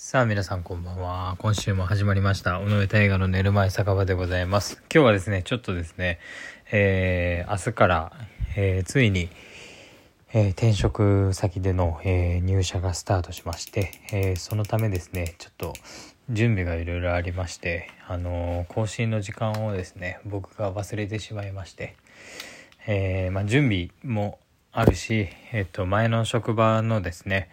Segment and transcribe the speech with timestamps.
[0.00, 1.34] さあ皆さんこんばんは。
[1.40, 2.60] 今週も始まりました。
[2.60, 4.80] 尾上大河の寝る前酒場でございます。
[4.94, 6.20] 今日はですね、ちょっとですね、
[6.70, 8.12] えー、明日から、
[8.54, 9.28] えーついに、
[10.32, 15.72] えー転職先での、えー入社がスタートしまして、えーそのためですね、ちょっと
[16.30, 21.96] 準備がいろいろありまして、あのー更新の時間をですね、僕が忘れてしまいまして、
[22.86, 24.38] えーまあ、準備も
[24.70, 27.50] あるし、えっと、前の職場のですね、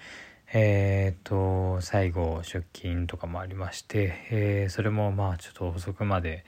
[0.54, 6.46] えーと、最後出勤とかもありまして、えーそれもまあちょっと遅くまで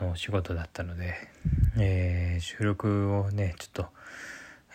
[0.00, 1.14] の仕事だったので、
[1.76, 3.86] えー収録をね、ちょっと、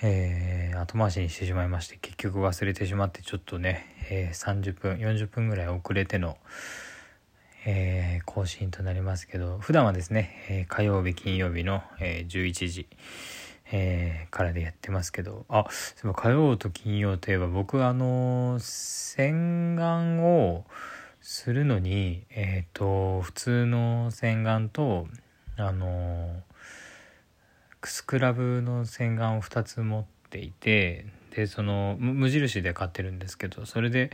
[0.02, 6.38] えー後回しにしてしまいまして、結局忘れてしまって、ちょっとね、えー30分、40分ぐらい遅れての、
[7.66, 12.88] え更新となりますけど普段はですね、え火曜日金曜日の、えー11時、
[13.72, 15.46] えーからでやってますけど。
[15.50, 20.66] あそういえば火曜と金曜といえば僕あの洗顔を
[21.22, 25.08] するのにえっ、と普通の洗顔と
[25.58, 26.42] あの
[27.84, 34.12] スクラブの洗顔を2つ持っていてでその無印で買ってるんですけどそれで、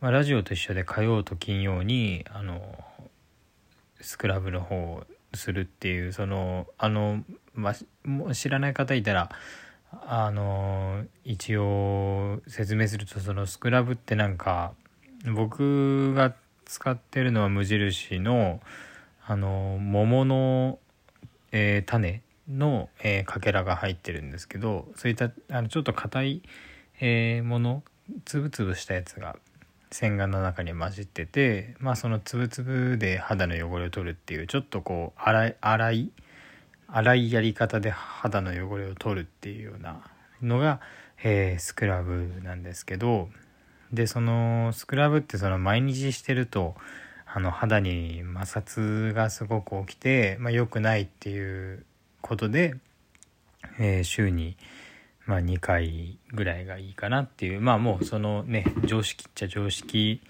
[0.00, 2.60] まあ、ラジオと一緒で火曜と金曜にあの
[4.00, 7.22] スクラブの方をするっていうそのあの、
[7.54, 7.74] ま
[8.28, 9.30] あ、知らない方いたら
[9.90, 14.72] あの一応説明するとそのスクラブってなんか
[15.34, 18.60] 僕が使ってるのは無印の
[19.26, 20.78] あの桃の、
[21.52, 26.42] えー種の、えーかけらが入ってるんですけどそういったあのちょっと硬い、
[27.00, 27.82] えーもの
[28.24, 29.36] つぶつぶしたやつが
[29.90, 36.12] 洗顔の中に混じっててまあそのつぶつぶで肌の汚れを取るっていうちょっとこう粗い粗い
[36.88, 40.00] 粗いやり方で肌の汚れを取るっていうような
[40.42, 40.80] のが、
[41.22, 43.28] えースクラブなんですけど
[43.92, 46.74] でそのスクラブってその毎日してると
[47.26, 51.84] あの肌に摩擦がすごく起きて、まあ、良くないっていう
[52.22, 52.74] ことで、
[53.78, 54.56] えー週に、
[55.28, 60.22] まあ、2回ぐらいがいいかなっていうまあもうそのね常識っちゃ常識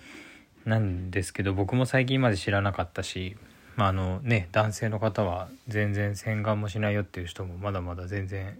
[0.67, 3.37] なんですけど僕も最近まで知らなかったし、
[3.77, 8.59] まああのね、男性の方は全然洗顔もしないよっていう人もまだまだ全然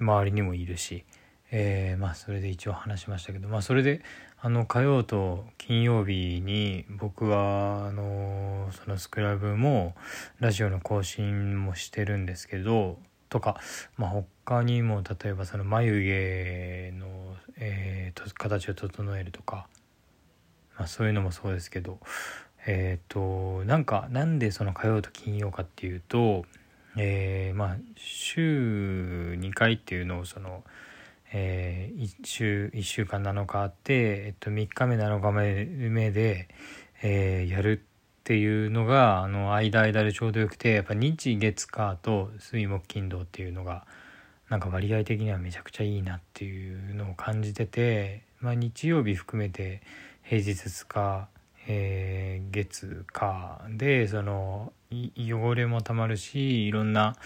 [0.00, 1.04] 周りにもいるし、
[1.50, 4.00] えーまあそれで一応話しましたけど、まあ、それで
[4.40, 9.94] あの火曜と金曜日に僕はあのそのスクラブも
[10.40, 12.98] ラジオの更新もしてるんですけど
[13.34, 13.56] とか、
[13.96, 19.66] まあ、他にも例えばその眉毛の、えーと形を整えるとか、
[20.78, 21.98] まあ、そういうのもそうですけど
[22.64, 26.44] えっ、となんかなんでその火曜と金曜かっていうと、
[26.96, 30.62] えーまあ週2回っていうのをその、
[31.32, 35.32] え1週1週間7日あって、えっと、3日目7日
[35.90, 36.48] 目で、
[37.02, 37.84] えーやる
[38.24, 43.84] っていうのがあの間間でちょうどよくてやっぱ日月火と水木金土っていうのが
[44.48, 49.82] なんか割合的にはめちゃくちゃいいなっていうのを感じてて、まあ、日曜日含めて
[50.22, 51.28] 平日2日、
[51.68, 57.16] えー月火でその汚れもたまるしいろんな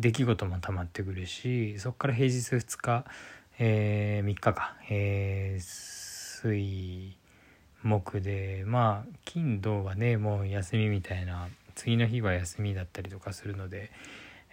[0.00, 3.04] 出来事もたまってくるしそこから平日2日、
[3.60, 7.19] え3日か、えー水
[7.82, 13.90] 木でまあ金土はねもう休みみたいな次の日は休みだったりとかするので、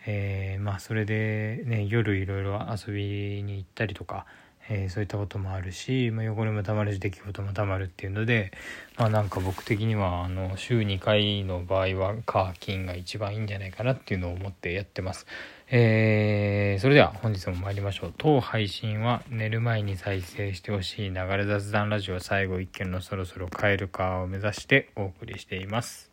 [0.05, 4.25] えーまあそれでね夜いろいろ遊びに行ったりとか、
[4.69, 8.51] えーそういったこともあるし、まあ、汚れもたまるし出来事もたまるっていうので
[8.97, 15.25] まあなんか僕的にはあの週2回の場合は火金が一番いいんじゃないかなっていうのを思ってやってます。
[15.69, 18.13] えーそれでは本日も参りましょう。
[18.17, 26.09] 当配信は寝る前に再生してほしい流れ雑談ラジオ最後一件のそろそろ帰るかを目指してお送りしています。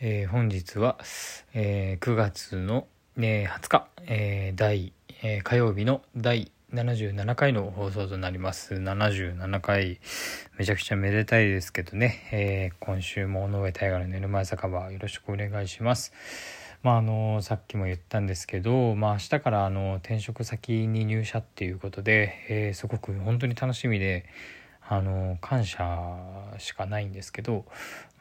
[0.00, 0.98] えー本日は、
[1.52, 2.86] えー9月の、
[3.18, 4.92] えー20日、えー第、
[5.22, 8.72] えー火曜日の第77回の放送となります。
[8.72, 10.00] 77回
[10.56, 16.14] めちゃくちゃめでたいですけどね、えー今週も尾上大河の寝る前酒場よろしくお願いします。
[16.82, 24.24] まああのさっきも言ったんですけど、まあ、明日からあの転職先に入社っていうことで、えーすごく本当に楽しみで
[24.88, 26.08] あの感謝
[26.56, 27.66] しかないんですけど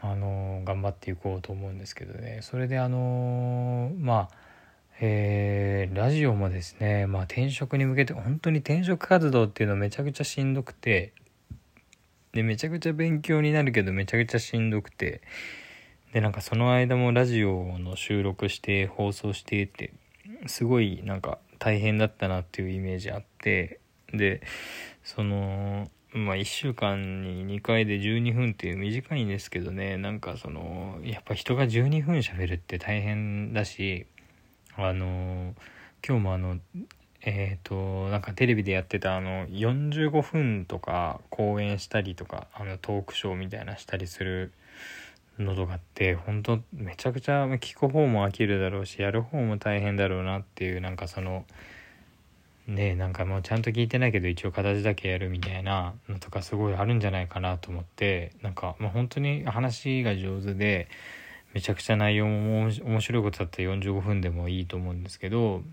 [0.02, 2.40] あの頑張っていこうと思うんですけどね。
[2.42, 4.51] それであのまあ
[5.04, 11.12] えーラジオもですね、まあ、転職に向けて本当に転職活動っていうのめちゃくちゃしんどくて
[12.34, 15.22] でめちゃくちゃ勉強になるけどめちゃくちゃしんどくて
[16.14, 19.92] でなんかその間もラジオの収録して放送してって
[20.46, 23.80] すごいなんか大変だったなっていうイメージあって
[24.14, 24.42] で
[25.04, 34.06] そのまあ1週間に2回で12分っていう短いんですけどねなんかそのやっぱ人が12分喋るって大変だし
[34.88, 35.54] あの
[36.08, 36.58] 今日もあの
[37.22, 44.52] えっ、ー、となんかテレビでやってたあの45分とか講演したりとかあのトークショーみたいなしたりする
[45.40, 51.46] のとかって本当めちゃくちゃ聞く方も飽きるだろうしやる方も大変だろうなっていうなんかその
[52.68, 60.88] ねなんかもうちゃんと聞いてないけど一応形だけやるみたいなのとかすごいあるんじゃないかなと思ってなんかもう本当に話が上手で
[61.54, 65.64] めちゃくちゃ内容も面白いことだったら45分でもいいと思うんですけど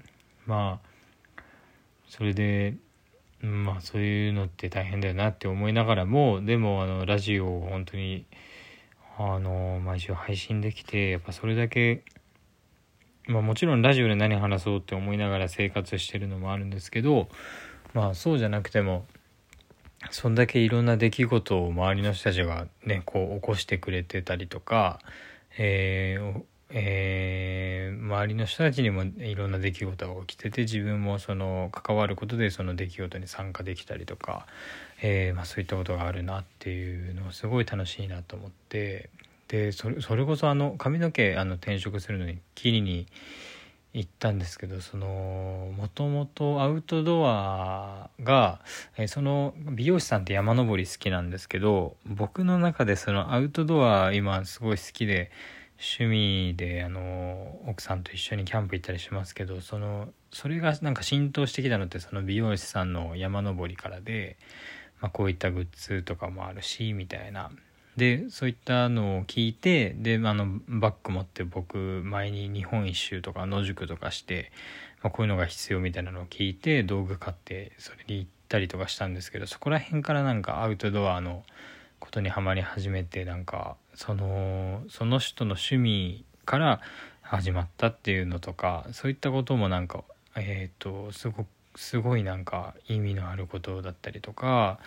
[0.46, 1.42] まあ
[2.08, 2.74] それで
[3.40, 8.24] まあそういうのって大変だよなって思いながらもでもあのラジオを本当に
[9.16, 12.02] あの毎週配信できてやっぱそれだけ
[13.26, 17.28] まあもちろんラジオで何話そうって思いながら生活してるのもあるんですけど
[17.94, 19.06] まあそうじゃなくても
[20.10, 25.00] そんだけいろんな出来事を周りの人たちがねこう起こしてくれてたりとか
[25.58, 34.46] えーえー、周りの人たちにもいろんな出来事が起きてて自分もその関わることでその出来事に参加できたりとか、
[35.02, 39.08] えー、まあ、そういったことがあるなっていうのをすごい楽しいなと思って
[39.48, 43.06] でそれそれこそあの髪の毛あの転職するのにきりに
[43.94, 48.60] 行ったんですけどそのもともとアウトドアが、
[48.96, 55.30] え、その美容師さんって山登り好きなんですけど僕の中でそのアウトドア今すごい好きで
[55.78, 64.36] 趣味であの奥さんと一緒にキャンプ行ったりしますけどそのそれがなんか浸透してきたのってその美容師さんの山登りからで、
[65.00, 67.50] まあ、こういったグッズとかもあるしみたいな。
[67.98, 74.52] でそういったのを聞いてであのバッグ持って僕前に日本一周とか野宿とかして、
[75.02, 81.42] まあ、こういうのが必要みたいなのを聞いて道具買ってそれに行ったりとかしたんですけどそこら辺からなんかアウトドアの
[81.98, 86.80] ことにはまり始めてなんかそのその人の趣味から
[87.20, 90.04] 始まったっていうのとかそういったこともなんか
[90.36, 94.78] えっ、ー、とすごすごいなんか意味のあることだったりとか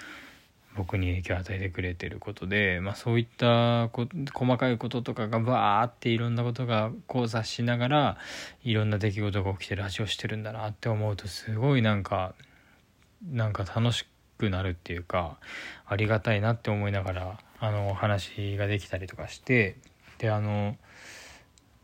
[0.76, 3.90] 僕に影響を与えてくれてることで、まあ、そういった
[4.34, 8.18] 細かいこととかがバーっていろんなことが交差しながら
[8.64, 12.34] いろんな出来事が起きてラジオしてるんだなって思うとすごいなんか
[13.30, 14.06] なんか楽し
[14.38, 15.38] くなるっていうか
[15.86, 19.78] ありがたいなって思いながらあのお話ができたりとかして
[20.20, 20.78] であの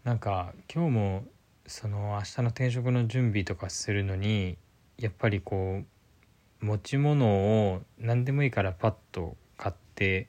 [0.03, 1.25] なんか今日も
[1.67, 4.57] その明日の転職の準備とかするのに
[4.97, 5.85] やっぱりこう
[6.62, 7.27] 持ち物
[7.71, 10.27] を何でもいいからパッと買って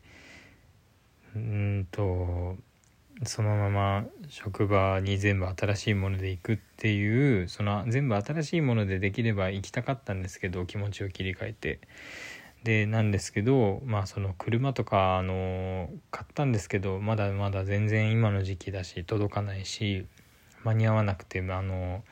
[1.34, 2.56] うんと
[3.24, 11.80] そのまま職場に全部新しいもので行くっていうその全部新しいものでできれば行きたかったんですけど気持ちを切り替えて。
[12.64, 20.06] でなんですけどまあその車とかあの買ったんですけどまだまだ全然今の時期だし届かないし
[20.64, 22.02] 間に合わなくてあの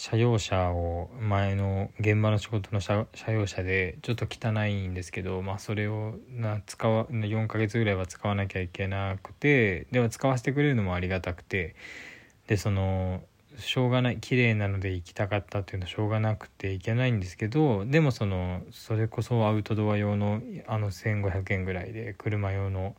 [0.00, 11.74] 車用車を前の現場の仕事の車用車でちょっと汚いんですけど、まあ、それをな使わ4ヶ月ぐらいは使わなきゃいけなくてでも使わせてくれるのもありがたくて
[12.46, 13.24] でその
[13.58, 22.94] しょうがない綺麗なので行きたかったっていうのはしょうがなくて行けないんですけどでもそのそれこそアウトドア用のあの1500円ぐらいで車用の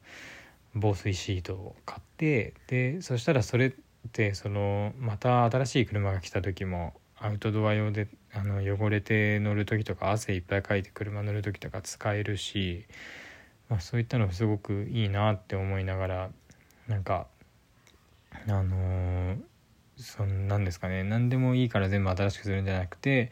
[0.75, 3.73] 防水シートを買ってでそしたらそれ
[4.13, 12.85] でそのまた新しい車が来た時もアウトドア用であの汚れて乗る時とか汗いっぱいかいて車乗る時とか使えるし、
[13.67, 16.29] まあ、そういったのすごくいいなって思いながら
[16.87, 17.27] なんか
[18.47, 19.37] あの、
[19.97, 21.03] そんなんですかね。
[21.03, 23.31] 何でもいいから全部新しくするんじゃなくて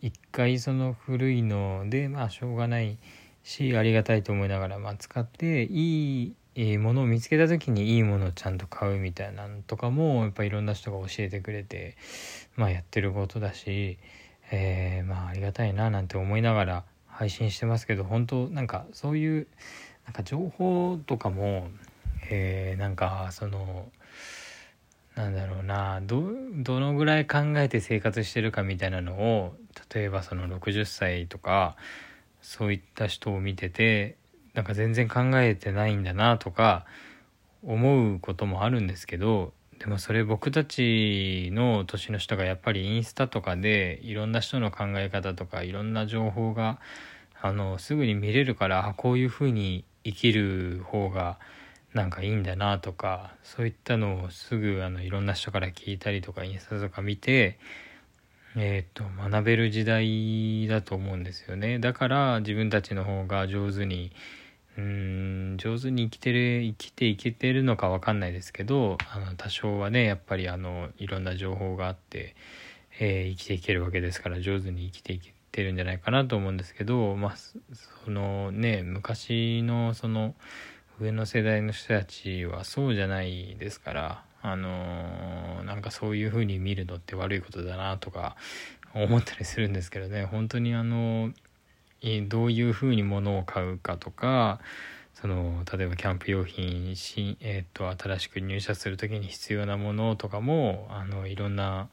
[0.00, 2.98] 一回その古いのでまあしょうがない
[3.44, 11.96] しありがたいと思いながら、まあ、使っていいいいものを見つけた時にいいものをちゃんと買うみたいなのとかもやっぱいろんな人が教えてくれて
[12.56, 13.98] まあやってることだし、
[14.50, 19.46] えー、まあありがたいななんて思いながら配信してますけど本当なんかそういう
[20.06, 21.68] なんか情報とかも、
[22.30, 23.88] えー、なんかその
[25.14, 26.22] なんだろうなど
[26.54, 29.54] どのぐらい考えて生活してるかみたいなのを
[29.92, 31.76] 例えばその60歳とか
[32.40, 34.16] そういった人を見てて
[34.54, 36.84] なんか全然考えてないんだなとか
[37.62, 46.78] 思うこともあるんですけどでもそれ僕たちの年の人がやっぱりインスタとかでいろんな人の考え方とかいろんな情報が
[47.40, 51.38] あのすぐに見れるからこういうふうに生きる方が
[51.94, 57.58] なんかいいんだなとかそういったのをすぐあのいろんな人から聞いたりとかインスタとか見て
[58.56, 61.78] えーと、学べる時代だと思うんですよね。
[61.78, 64.12] だから自分たちの方が上手に
[64.76, 72.34] うん上手に生きてる生きていけてるのか分かんないですけどあの多少はねやっぱりあのいろんな情報があって、
[72.98, 80.34] えー、生きていけるわけですから上手に生きていけてるんじゃないかなと思うんですけどまあそのね昔のその
[81.00, 84.70] 上の世代の人たちはそうじゃないですからあの、
[85.80, 88.36] なんかそういう風に見るのって悪いことだなとか
[88.92, 90.26] 思ったりするんですけどね。
[90.26, 91.32] 本当にあの
[92.28, 94.60] どういう風に物を買うかとか
[95.14, 101.88] その例えばキャンプ用品し、えーと、新しく入社する時に必要なものとかもあのいろんな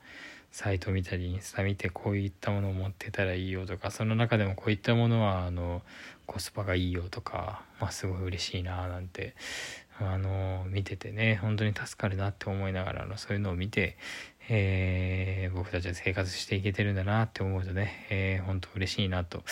[0.51, 5.81] サイト見たりインスタ見てこういったものを持ってたらいいよとかその中でもこういったものはあの
[6.25, 9.35] コスパがいいよとか、まあ、すごい嬉しいななんて
[9.99, 13.97] あの見ててね本当に助かるなって思いながらのそういうのを見て、
[14.49, 19.43] えー、僕たちは生活していけてるんだなって思うとね、えー、本当嬉しいなと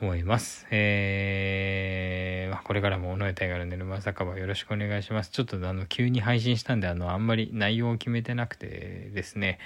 [0.00, 0.66] 思います。
[0.70, 5.30] えー、まあ、これからも尾上大河の寝る間酒場よろしくお願いします。
[5.30, 9.58] ちょっとあの急に配信したんであのあんまり内容を決めてなくてですね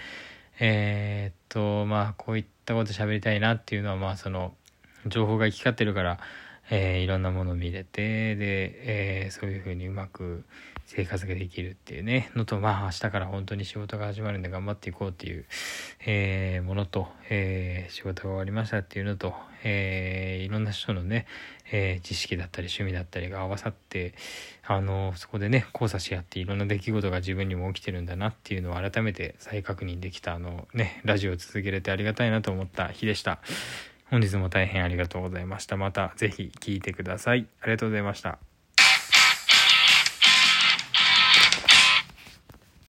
[0.60, 4.54] えー、っとまあこういったこと喋りたいなっていうのはまあその
[5.06, 6.20] 情報が行き交ってるから
[6.70, 10.44] えー、いろんなもの見れてで、えー、そういうふうにうまく
[10.86, 15.44] 生活ができるっていうねのとまあ明日から本当に仕事が始まるんで頑張っていこうっていう、
[16.04, 21.26] えー、ものと、え仕事が終わりましたっていうのと、えいろんな人のね、
[21.70, 24.14] え知識だったり趣味だったりが合わさって
[24.66, 33.40] あのそこでね交差し合っていろんな出来事が自分にも起きてるんだなっていうのを改めて再確認できたあのねラジオを続けれてありがたいなと思った日でした。
[34.10, 35.76] 本日も大変ありがとうございました。
[35.76, 37.46] また是非聴いてください。
[37.60, 38.49] ありがとうございました。